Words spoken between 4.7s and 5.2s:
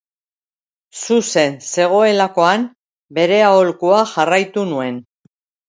nuen.